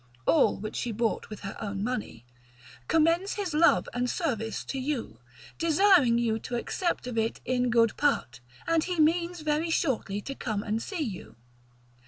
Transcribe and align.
(all 0.25 0.57
which 0.57 0.77
she 0.77 0.91
bought 0.91 1.29
with 1.29 1.41
her 1.41 1.55
own 1.61 1.83
money), 1.83 2.25
commends 2.87 3.35
his 3.35 3.53
love 3.53 3.87
and 3.93 4.09
service 4.09 4.65
to 4.65 4.79
you, 4.79 5.19
desiring 5.59 6.17
you 6.17 6.39
to 6.39 6.55
accept 6.55 7.05
of 7.05 7.19
it 7.19 7.39
in 7.45 7.69
good 7.69 7.95
part, 7.97 8.39
and 8.65 8.85
he 8.85 8.99
means 8.99 9.41
very 9.41 9.69
shortly 9.69 10.19
to 10.19 10.33
come 10.33 10.63
and 10.63 10.81
see 10.81 11.03
you. 11.03 11.35